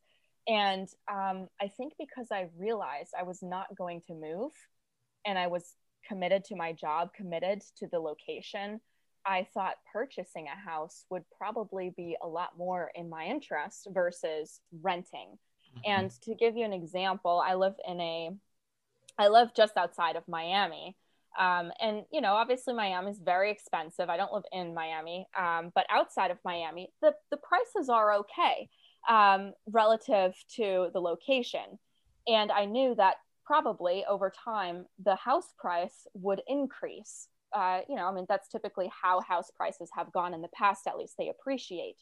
[0.47, 4.51] And um, I think because I realized I was not going to move
[5.25, 5.75] and I was
[6.09, 8.81] committed to my job, committed to the location,
[9.25, 14.59] I thought purchasing a house would probably be a lot more in my interest versus
[14.81, 15.37] renting.
[15.77, 15.91] Mm-hmm.
[15.91, 18.31] And to give you an example, I live in a,
[19.17, 20.97] I live just outside of Miami.
[21.39, 24.09] Um, and you know, obviously Miami is very expensive.
[24.09, 28.67] I don't live in Miami, um, but outside of Miami, the the prices are okay
[29.07, 31.77] um, relative to the location.
[32.27, 33.17] And I knew that
[33.49, 37.29] probably over time the house price would increase.
[37.51, 40.85] Uh, you know, I mean, that's typically how house prices have gone in the past,
[40.85, 41.95] at least they appreciate.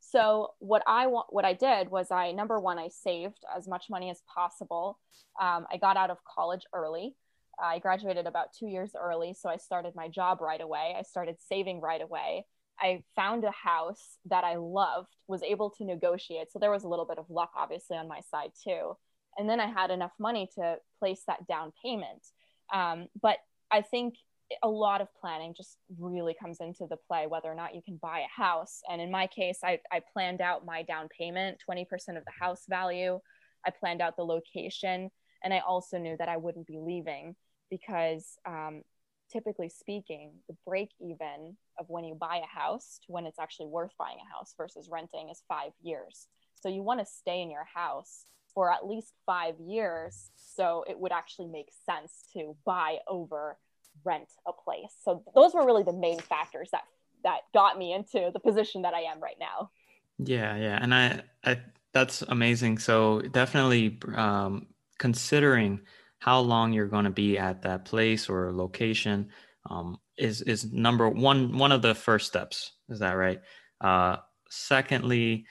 [0.00, 3.90] So what I want, what I did was I number one, I saved as much
[3.90, 4.98] money as possible.
[5.38, 7.14] Um, I got out of college early.
[7.62, 10.94] I graduated about two years early, so I started my job right away.
[10.98, 12.46] I started saving right away.
[12.80, 16.52] I found a house that I loved, was able to negotiate.
[16.52, 18.96] So there was a little bit of luck, obviously, on my side too
[19.38, 22.24] and then i had enough money to place that down payment.
[22.72, 23.38] Um, but
[23.70, 24.14] i think
[24.62, 27.96] a lot of planning just really comes into the play whether or not you can
[27.96, 28.80] buy a house.
[28.88, 31.84] And in my case i, I planned out my down payment 20%
[32.16, 33.20] of the house value.
[33.66, 35.10] I planned out the location
[35.42, 37.34] and i also knew that i wouldn't be leaving
[37.70, 38.82] because um,
[39.30, 43.66] typically speaking, the break even of when you buy a house to when it's actually
[43.66, 46.28] worth buying a house versus renting is five years.
[46.54, 48.24] So you want to stay in your house
[48.56, 50.30] for at least five years.
[50.36, 53.58] So it would actually make sense to buy over
[54.02, 54.94] rent a place.
[55.04, 56.84] So those were really the main factors that
[57.22, 59.70] that got me into the position that I am right now.
[60.18, 61.60] Yeah, yeah, and I, I
[61.92, 62.78] that's amazing.
[62.78, 65.80] So definitely um, considering
[66.18, 69.28] how long you're going to be at that place or location
[69.68, 72.72] um, is is number one one of the first steps.
[72.88, 73.40] Is that right?
[73.82, 74.16] Uh,
[74.48, 75.44] secondly,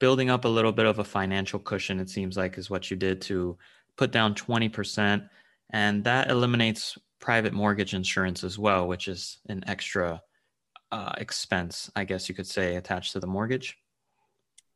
[0.00, 2.00] building up a little bit of a financial cushion.
[2.00, 3.56] It seems like is what you did to
[3.96, 5.22] put down twenty percent,
[5.70, 10.20] and that eliminates private mortgage insurance as well, which is an extra
[10.90, 13.76] uh, expense, I guess you could say, attached to the mortgage.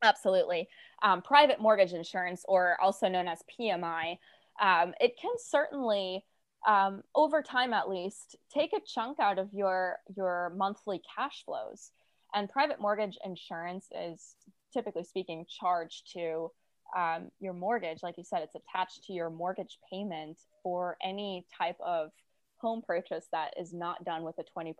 [0.01, 0.69] Absolutely.
[1.03, 4.17] Um, private mortgage insurance, or also known as PMI,
[4.61, 6.23] um, it can certainly,
[6.67, 11.91] um, over time at least, take a chunk out of your your monthly cash flows.
[12.33, 14.35] And private mortgage insurance is
[14.75, 16.51] typically speaking charged to
[16.95, 17.99] um, your mortgage.
[18.03, 22.11] Like you said, it's attached to your mortgage payment for any type of
[22.57, 24.73] home purchase that is not done with a 20%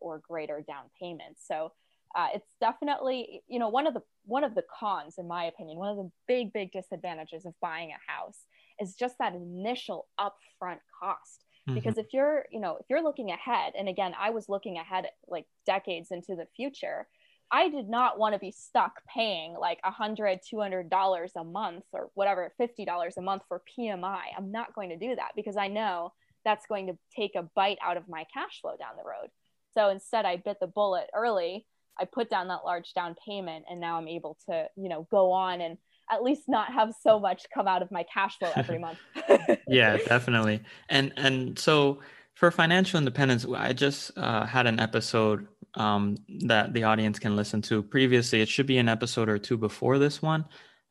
[0.00, 1.36] or greater down payment.
[1.38, 1.72] So
[2.14, 5.78] uh, it's definitely, you know, one of the one of the cons, in my opinion,
[5.78, 8.46] one of the big, big disadvantages of buying a house
[8.80, 11.44] is just that initial upfront cost.
[11.68, 11.74] Mm-hmm.
[11.74, 15.06] Because if you're, you know, if you're looking ahead, and again, I was looking ahead
[15.28, 17.06] like decades into the future,
[17.54, 21.44] I did not want to be stuck paying like a hundred, two hundred dollars a
[21.44, 24.22] month or whatever, fifty dollars a month for PMI.
[24.36, 26.12] I'm not going to do that because I know
[26.44, 29.30] that's going to take a bite out of my cash flow down the road.
[29.72, 31.64] So instead, I bit the bullet early.
[31.96, 35.30] I put down that large down payment, and now I'm able to, you know, go
[35.30, 35.78] on and
[36.10, 38.98] at least not have so much come out of my cash flow every month.
[39.68, 40.60] yeah, definitely.
[40.88, 42.00] And and so
[42.34, 47.62] for financial independence, I just uh, had an episode um, that the audience can listen
[47.62, 48.40] to previously.
[48.40, 50.44] It should be an episode or two before this one,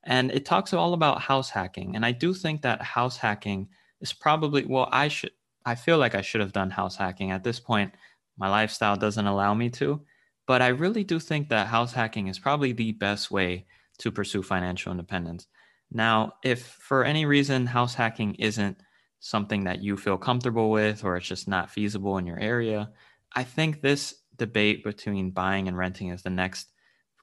[0.03, 1.95] and it talks all about house hacking.
[1.95, 3.69] And I do think that house hacking
[4.01, 5.31] is probably well, I should
[5.65, 7.31] I feel like I should have done house hacking.
[7.31, 7.93] At this point,
[8.37, 10.01] my lifestyle doesn't allow me to.
[10.45, 13.65] But I really do think that house hacking is probably the best way
[13.99, 15.47] to pursue financial independence.
[15.91, 18.77] Now, if for any reason house hacking isn't
[19.19, 22.91] something that you feel comfortable with or it's just not feasible in your area,
[23.33, 26.67] I think this debate between buying and renting is the next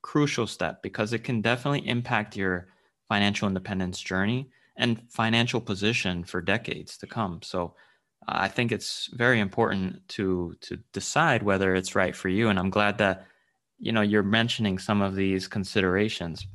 [0.00, 2.68] crucial step because it can definitely impact your
[3.10, 7.42] financial independence journey and financial position for decades to come.
[7.42, 7.74] So
[8.26, 12.48] I think it's very important to to decide whether it's right for you.
[12.48, 13.26] And I'm glad that
[13.78, 16.46] you know you're mentioning some of these considerations.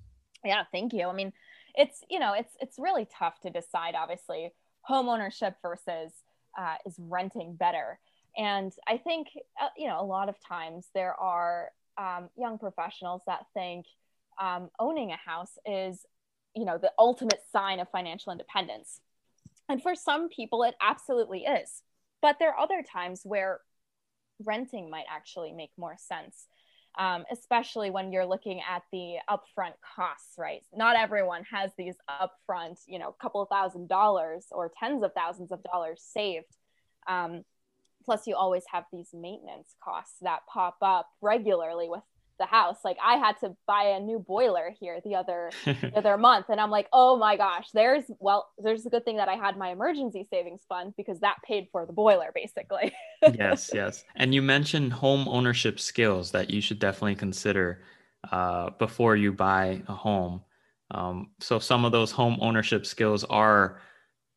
[0.44, 1.08] Yeah, thank you.
[1.08, 1.32] I mean,
[1.76, 3.94] it's you know it's it's really tough to decide.
[3.94, 4.52] Obviously,
[4.82, 6.12] home ownership versus
[6.58, 8.00] uh, is renting better.
[8.38, 9.28] And I think
[9.62, 13.86] uh, you know a lot of times there are um, young professionals that think
[14.42, 16.06] um, owning a house is
[16.56, 19.00] you know the ultimate sign of financial independence
[19.68, 21.82] and for some people, it absolutely is.
[22.22, 23.62] But there are other times where
[24.44, 26.48] renting might actually make more sense,
[26.98, 30.64] um, especially when you're looking at the upfront costs, right?
[30.74, 35.64] Not everyone has these upfront, you know, couple thousand dollars or tens of thousands of
[35.64, 36.56] dollars saved.
[37.08, 37.44] Um,
[38.06, 42.04] plus, you always have these maintenance costs that pop up regularly with
[42.38, 42.78] the house.
[42.84, 46.60] Like i had to buy a new boiler here the other the other month and
[46.60, 49.70] i'm like oh my gosh there's well there's a good thing that i had my
[49.70, 52.94] emergency savings fund because that paid for the boiler basically.
[53.34, 54.04] Yes yes.
[54.16, 57.82] And you mentioned home ownership skills that you should definitely consider
[58.32, 60.42] uh, before you buy a home.
[60.92, 63.80] Um, so some of those home ownership skills are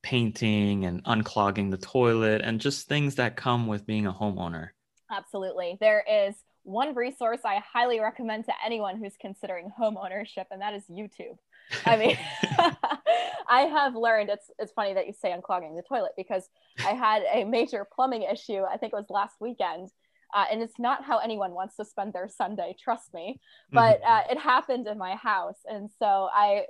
[0.09, 4.69] painting and unclogging the toilet and just things that come with being a homeowner
[5.11, 6.35] absolutely there is
[6.69, 11.39] one resource I highly recommend to anyone who's considering home ownership, and that is YouTube.
[11.87, 12.19] I mean,
[13.49, 16.49] I have learned it's it's funny that you say unclogging the toilet because
[16.85, 18.63] I had a major plumbing issue.
[18.63, 19.89] I think it was last weekend,
[20.35, 22.77] uh, and it's not how anyone wants to spend their Sunday.
[22.79, 23.41] Trust me,
[23.73, 24.13] but mm-hmm.
[24.13, 26.67] uh, it happened in my house, and so I,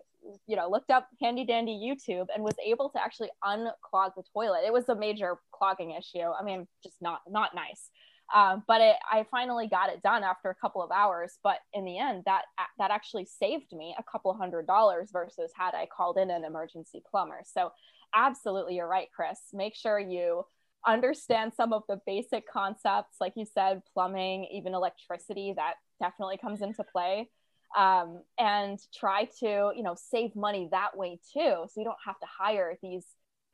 [0.46, 4.62] you know, looked up handy dandy YouTube and was able to actually unclog the toilet.
[4.66, 6.30] It was a major clogging issue.
[6.38, 7.90] I mean, just not not nice.
[8.34, 11.38] Um, but it, I finally got it done after a couple of hours.
[11.42, 12.42] But in the end, that
[12.78, 17.02] that actually saved me a couple hundred dollars versus had I called in an emergency
[17.10, 17.40] plumber.
[17.44, 17.72] So,
[18.14, 19.38] absolutely, you're right, Chris.
[19.52, 20.44] Make sure you
[20.86, 25.54] understand some of the basic concepts, like you said, plumbing, even electricity.
[25.56, 27.30] That definitely comes into play.
[27.76, 32.18] Um, and try to you know save money that way too, so you don't have
[32.20, 33.04] to hire these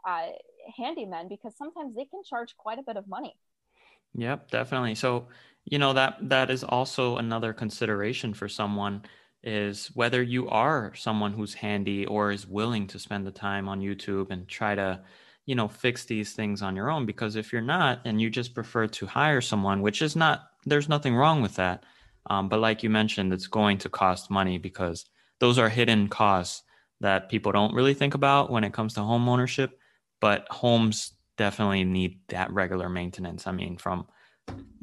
[0.08, 0.28] uh,
[0.78, 3.34] handymen because sometimes they can charge quite a bit of money
[4.14, 4.94] Yep, definitely.
[4.94, 5.28] So,
[5.64, 9.02] you know, that that is also another consideration for someone
[9.42, 13.80] is whether you are someone who's handy or is willing to spend the time on
[13.80, 15.00] YouTube and try to,
[15.46, 18.54] you know, fix these things on your own because if you're not and you just
[18.54, 21.84] prefer to hire someone, which is not there's nothing wrong with that.
[22.28, 25.04] Um, but like you mentioned, it's going to cost money because
[25.40, 26.62] those are hidden costs
[27.00, 29.78] that people don't really think about when it comes to home ownership.
[30.20, 33.46] But homes definitely need that regular maintenance.
[33.46, 34.06] I mean, from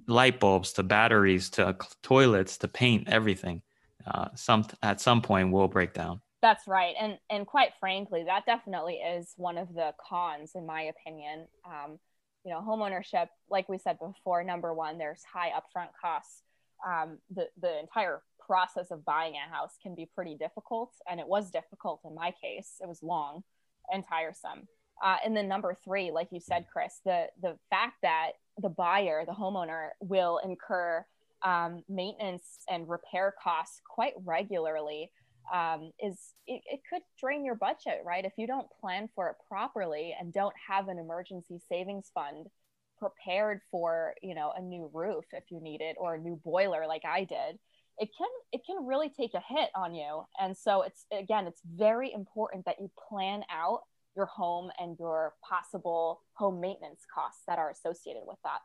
[0.07, 3.61] light bulbs to batteries to toilets to paint, everything.
[4.05, 6.21] Uh, some at some point will break down.
[6.41, 10.83] That's right, and and quite frankly, that definitely is one of the cons, in my
[10.83, 11.47] opinion.
[11.65, 11.99] Um,
[12.43, 16.41] you know, homeownership, like we said before, number one, there's high upfront costs.
[16.86, 21.27] Um, the the entire process of buying a house can be pretty difficult, and it
[21.27, 22.75] was difficult in my case.
[22.82, 23.43] It was long
[23.91, 24.67] and tiresome.
[25.03, 29.23] Uh, and then number three, like you said, Chris, the the fact that the buyer,
[29.25, 31.05] the homeowner, will incur
[31.43, 35.11] um, maintenance and repair costs quite regularly
[35.51, 38.23] um, is it, it could drain your budget, right?
[38.23, 42.47] If you don't plan for it properly and don't have an emergency savings fund
[43.02, 46.86] prepared for, you know, a new roof if you need it or a new boiler
[46.88, 47.58] like I did,
[47.97, 50.24] it can it can really take a hit on you.
[50.39, 53.82] And so it's again, it's very important that you plan out
[54.16, 58.60] your home and your possible home maintenance costs that are associated with that.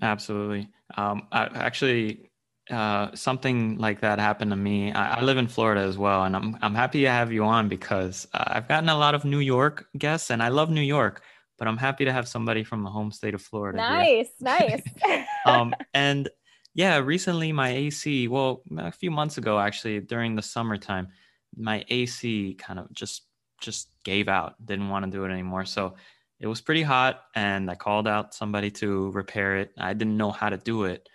[0.00, 0.68] Absolutely.
[0.96, 2.30] Um, I, actually,
[2.70, 4.92] uh, something like that happened to me.
[4.92, 7.68] I, I, live in Florida as well, and I'm I'm happy to have you on
[7.68, 11.22] because uh, I've gotten a lot of New York guests, and I love New York,
[11.58, 13.78] but I'm happy to have somebody from the home state of Florida.
[13.78, 14.82] Nice, nice.
[15.46, 16.28] um, and
[16.74, 21.08] yeah, recently my AC, well, a few months ago actually, during the summertime,
[21.56, 23.26] my AC kind of just
[23.60, 25.64] just gave out, didn't want to do it anymore.
[25.64, 25.94] So
[26.40, 29.70] it was pretty hot, and I called out somebody to repair it.
[29.78, 31.08] I didn't know how to do it,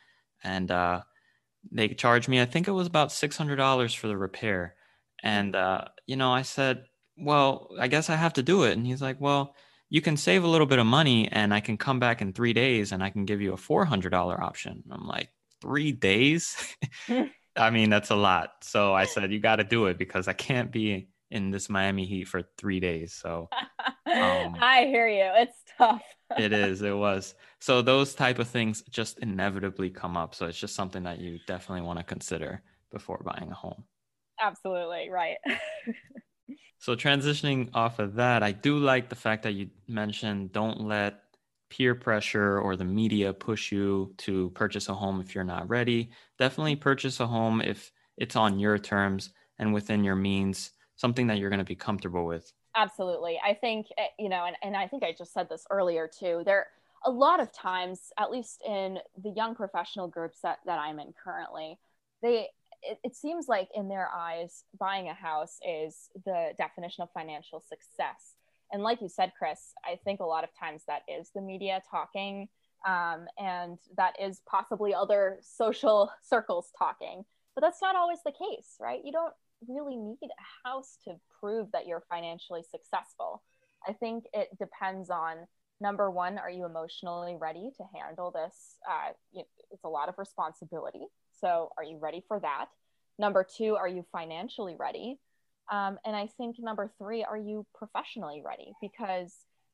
[0.44, 1.02] and uh,
[1.72, 2.40] they charged me.
[2.40, 4.76] I think it was about six hundred dollars for the repair.
[5.24, 6.86] And uh, you know, I said,
[7.18, 9.56] "Well, I guess I have to do it." And he's like, "Well."
[9.90, 12.54] You can save a little bit of money, and I can come back in three
[12.54, 14.84] days, and I can give you a four hundred dollar option.
[14.92, 15.30] I'm like,
[15.62, 16.76] three days?
[17.58, 18.52] I mean, that's a lot.
[18.62, 22.06] So I said, you got to do it because I can't be in this Miami
[22.06, 23.14] heat for three days.
[23.14, 23.50] So
[24.06, 25.30] um, I hear you.
[25.36, 26.04] It's tough.
[26.38, 26.82] it is.
[26.82, 27.36] It was.
[27.60, 30.36] So those type of things just inevitably come up.
[30.36, 32.62] So it's just something that you definitely want to consider
[32.92, 33.84] before buying a home.
[34.40, 35.38] Absolutely right.
[36.80, 41.24] So transitioning off of that, I do like the fact that you mentioned don't let
[41.70, 46.12] peer pressure or the media push you to purchase a home if you're not ready.
[46.38, 51.38] Definitely purchase a home if it's on your terms and within your means something that
[51.38, 54.88] you're going to be comfortable with absolutely i think eh, you know and, and i
[54.88, 56.68] think i just said this earlier too there
[57.06, 61.14] a lot of times at least in the young professional groups that, that i'm in
[61.24, 61.78] currently
[62.22, 62.48] they
[62.82, 67.64] it, it seems like in their eyes buying a house is the definition of financial
[67.68, 68.36] success
[68.72, 71.82] and like you said chris i think a lot of times that is the media
[71.90, 72.48] talking
[72.86, 77.26] um, and that is possibly other social circles talking
[77.56, 79.34] but that's not always the case right you don't
[79.68, 83.44] really need a house to prove that you're financially successful.
[83.88, 85.48] I think it depends on
[85.80, 88.78] number one, are you emotionally ready to handle this?
[88.90, 89.14] Uh,
[89.72, 91.06] it's a lot of responsibility.
[91.40, 92.68] So, are you ready for that?
[93.20, 95.20] Number two, are you financially ready?
[95.72, 98.74] Um, and I think number three, are you professionally ready?
[98.82, 99.34] Because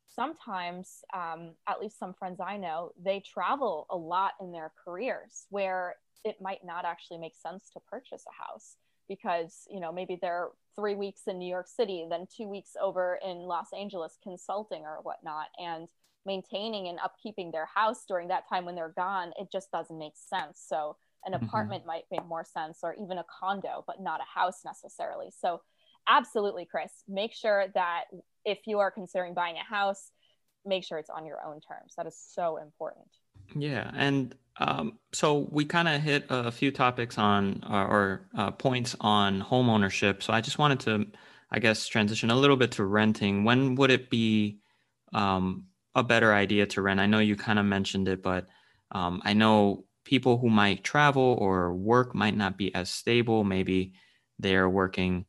[0.09, 5.45] sometimes, um, at least some friends I know, they travel a lot in their careers
[5.49, 8.77] where it might not actually make sense to purchase a house
[9.09, 13.19] because you know maybe they're three weeks in new york city then two weeks over
[13.25, 15.89] in los angeles consulting or whatnot and
[16.25, 20.13] maintaining and upkeeping their house during that time when they're gone it just doesn't make
[20.15, 20.95] sense so
[21.25, 21.45] an mm-hmm.
[21.45, 21.87] apartment mm-hmm.
[21.87, 25.61] might make more sense or even a condo but not a house necessarily so
[26.07, 28.05] absolutely chris make sure that
[28.45, 30.11] if you are considering buying a house
[30.65, 33.07] make sure it's on your own terms that is so important
[33.55, 38.51] yeah and um, so we kind of hit a few topics on uh, or uh,
[38.51, 40.21] points on home ownership.
[40.21, 41.07] So I just wanted to,
[41.51, 43.43] I guess, transition a little bit to renting.
[43.43, 44.59] When would it be
[45.13, 45.65] um,
[45.95, 46.99] a better idea to rent?
[46.99, 48.47] I know you kind of mentioned it, but
[48.91, 53.43] um, I know people who might travel or work might not be as stable.
[53.43, 53.93] Maybe
[54.39, 55.25] they're working.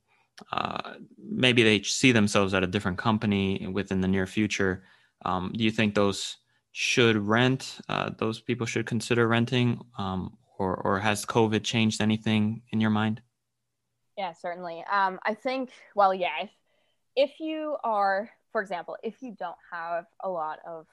[0.52, 4.84] Uh, maybe they see themselves at a different company within the near future.
[5.24, 6.36] Um, do you think those
[6.72, 12.62] should rent, uh, those people should consider renting, um, or, or has COVID changed anything
[12.70, 13.22] in your mind?
[14.18, 14.84] Yeah, certainly.
[14.90, 16.50] Um, I think, well, yeah, if,
[17.16, 20.86] if you are, for example, if you don't have a lot of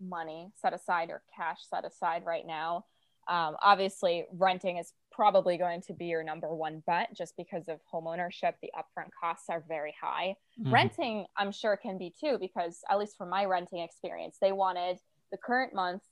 [0.00, 2.84] money set aside or cash set aside right now,
[3.28, 7.80] um, obviously renting is probably going to be your number one bet just because of
[7.90, 8.56] home ownership.
[8.60, 10.36] The upfront costs are very high.
[10.60, 10.74] Mm-hmm.
[10.74, 14.98] Renting, I'm sure, can be too, because at least from my renting experience, they wanted
[15.30, 16.02] the current month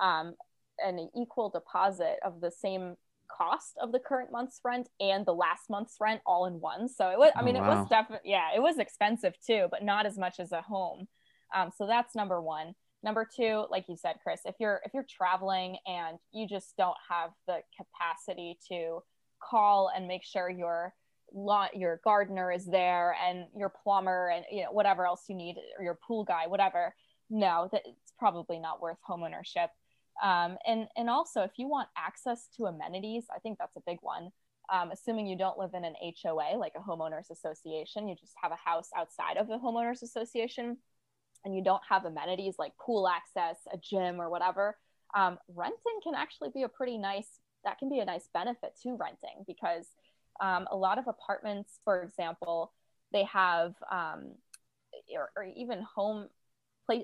[0.00, 0.34] um,
[0.84, 2.96] an equal deposit of the same
[3.30, 6.88] cost of the current month's rent and the last month's rent all in one.
[6.88, 7.66] So it was, I oh, mean, oh, wow.
[7.66, 11.06] it was definitely, yeah, it was expensive too, but not as much as a home.
[11.54, 12.74] Um, so that's number one.
[13.02, 16.96] Number two, like you said, Chris, if you're if you're traveling and you just don't
[17.08, 19.00] have the capacity to
[19.40, 20.94] call and make sure your
[21.32, 25.56] lot your gardener is there and your plumber and you know whatever else you need
[25.78, 26.92] or your pool guy, whatever,
[27.30, 29.68] no, that it's probably not worth homeownership.
[30.22, 33.98] Um, and and also if you want access to amenities, I think that's a big
[34.00, 34.30] one.
[34.72, 38.50] Um, assuming you don't live in an HOA like a homeowners association, you just have
[38.50, 40.78] a house outside of the homeowners association
[41.44, 44.76] and you don't have amenities like pool access, a gym, or whatever,
[45.14, 48.96] um, renting can actually be a pretty nice, that can be a nice benefit to
[48.96, 49.86] renting because
[50.40, 52.72] um, a lot of apartments, for example,
[53.12, 54.34] they have, um,
[55.14, 56.28] or, or, even home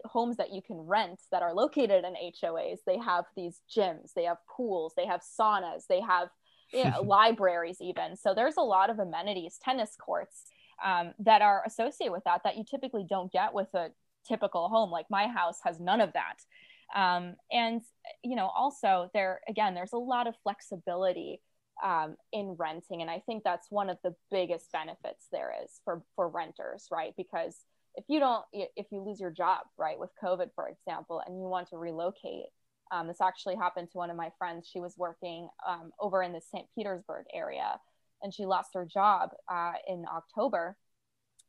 [0.07, 4.25] homes that you can rent that are located in HOAs, they have these gyms, they
[4.25, 6.31] have pools, they have saunas, they have
[6.73, 8.17] you know, libraries, even.
[8.17, 10.45] So there's a lot of amenities, tennis courts
[10.85, 13.91] um, that are associated with that that you typically don't get with a
[14.27, 14.91] typical home.
[14.91, 16.37] Like my house has none of that.
[16.95, 17.83] Um, and,
[18.23, 21.41] you know, also there, again, there's a lot of flexibility
[21.83, 23.03] um, in renting.
[23.03, 27.15] And I think that's one of the biggest benefits there is for, for renters, right?
[27.17, 27.57] Because
[27.97, 31.45] if you don't, if you lose your job, right, with COVID, for example, and you
[31.45, 32.47] want to relocate,
[32.93, 34.69] um, this actually happened to one of my friends.
[34.71, 36.67] She was working um, over in the St.
[36.77, 37.81] Petersburg area
[38.25, 40.77] and she lost her job uh, in October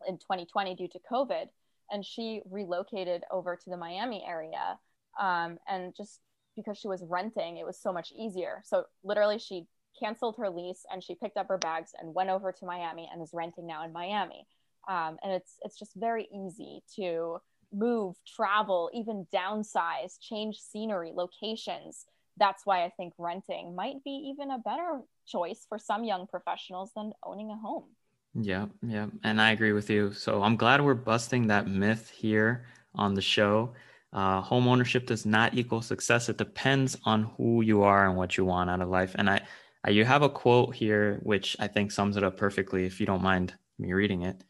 [0.07, 1.45] in 2020 due to COVID
[1.91, 4.79] and she relocated over to the Miami area.
[5.19, 6.19] Um, and just
[6.55, 8.61] because she was renting, it was so much easier.
[8.65, 9.67] So literally, she
[9.99, 13.21] canceled her lease and she picked up her bags and went over to Miami and
[13.21, 14.47] is renting now in Miami.
[14.87, 17.39] Um, and it's it's just very easy to
[17.73, 22.05] move, travel, even downsize, change scenery, locations.
[22.37, 26.91] That's why I think renting might be even a better choice for some young professionals
[26.95, 27.94] than owning a home.
[28.35, 29.07] Yeah, yeah.
[29.23, 30.11] And I agree with you.
[30.13, 33.73] So I'm glad we're busting that myth here on the show.
[34.11, 36.29] Uh, home ownership does not equal success.
[36.29, 39.15] It depends on who you are and what you want out of life.
[39.15, 39.41] And I,
[39.85, 42.85] I you have a quote here which I think sums it up perfectly.
[42.85, 44.43] If you don't mind me reading it,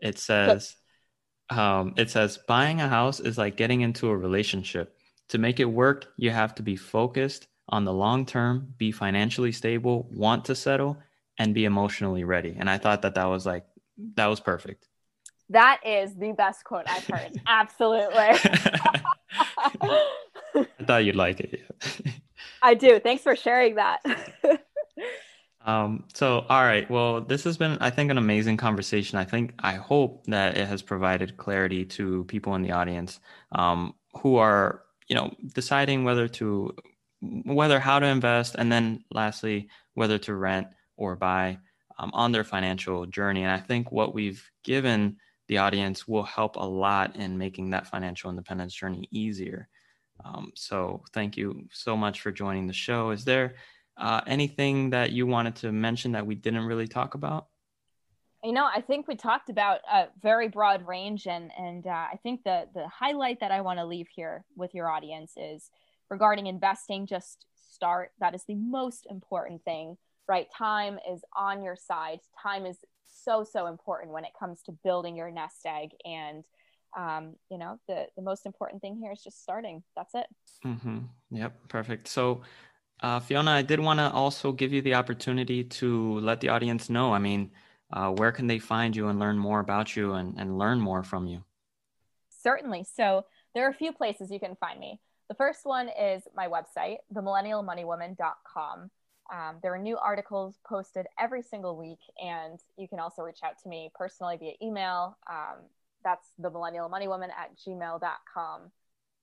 [0.00, 0.76] it says,
[1.50, 4.96] um, "It says buying a house is like getting into a relationship.
[5.30, 9.52] To make it work, you have to be focused on the long term, be financially
[9.52, 10.98] stable, want to settle,
[11.38, 12.56] and be emotionally ready.
[12.58, 13.64] And I thought that that was like,
[14.14, 14.88] that was perfect.
[15.50, 17.40] That is the best quote I've heard.
[17.46, 18.16] Absolutely.
[18.18, 20.04] I
[20.86, 21.62] thought you'd like it.
[22.62, 23.00] I do.
[23.00, 24.00] Thanks for sharing that.
[25.64, 26.90] um, so, all right.
[26.90, 29.18] Well, this has been, I think, an amazing conversation.
[29.18, 33.20] I think, I hope that it has provided clarity to people in the audience
[33.52, 36.74] um, who are, you know, deciding whether to,
[37.20, 40.68] whether how to invest, and then lastly, whether to rent
[40.98, 41.58] or buy
[41.98, 43.42] um, on their financial journey.
[43.42, 45.16] And I think what we've given
[45.48, 49.68] the audience will help a lot in making that financial independence journey easier.
[50.24, 53.10] Um, so thank you so much for joining the show.
[53.10, 53.54] Is there
[53.96, 57.46] uh, anything that you wanted to mention that we didn't really talk about?
[58.44, 62.20] You know, I think we talked about a very broad range, and and uh, I
[62.22, 65.70] think the the highlight that I want to leave here with your audience is
[66.08, 67.06] regarding investing.
[67.06, 68.12] Just start.
[68.20, 69.96] That is the most important thing
[70.28, 70.46] right?
[70.56, 72.20] Time is on your side.
[72.42, 72.76] Time is
[73.06, 75.90] so, so important when it comes to building your nest egg.
[76.04, 76.44] And,
[76.96, 79.82] um, you know, the, the most important thing here is just starting.
[79.96, 80.26] That's it.
[80.64, 80.98] Mm-hmm.
[81.30, 81.68] Yep.
[81.68, 82.08] Perfect.
[82.08, 82.42] So,
[83.02, 86.90] uh, Fiona, I did want to also give you the opportunity to let the audience
[86.90, 87.12] know.
[87.12, 87.50] I mean,
[87.92, 91.02] uh, where can they find you and learn more about you and, and learn more
[91.02, 91.44] from you?
[92.28, 92.86] Certainly.
[92.94, 93.24] So,
[93.54, 95.00] there are a few places you can find me.
[95.28, 98.90] The first one is my website, themillennialmoneywoman.com.
[99.30, 103.60] Um, there are new articles posted every single week, and you can also reach out
[103.62, 105.18] to me personally via email.
[105.30, 105.58] Um,
[106.04, 108.70] that's the millennial money woman at gmail.com.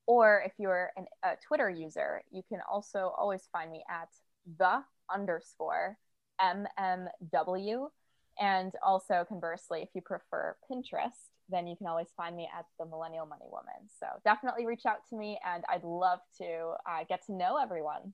[0.07, 4.09] Or if you're an, a Twitter user, you can also always find me at
[4.59, 5.97] the underscore
[6.39, 7.87] MMW.
[8.39, 12.85] And also, conversely, if you prefer Pinterest, then you can always find me at the
[12.85, 13.89] Millennial Money Woman.
[13.99, 18.13] So definitely reach out to me, and I'd love to uh, get to know everyone.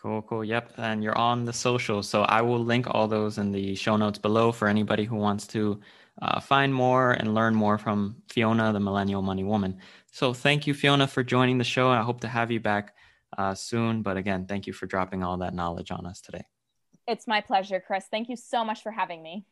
[0.00, 0.44] Cool, cool.
[0.44, 0.74] Yep.
[0.78, 2.02] And you're on the social.
[2.02, 5.46] So I will link all those in the show notes below for anybody who wants
[5.48, 5.80] to
[6.22, 9.78] uh, find more and learn more from Fiona, the Millennial Money Woman.
[10.12, 11.90] So thank you, Fiona, for joining the show.
[11.90, 12.94] I hope to have you back
[13.36, 14.02] uh, soon.
[14.02, 16.44] But again, thank you for dropping all that knowledge on us today.
[17.08, 18.04] It's my pleasure, Chris.
[18.10, 19.46] Thank you so much for having me.